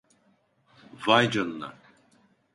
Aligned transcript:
Vay 1.05 1.25
canina! 1.31 1.69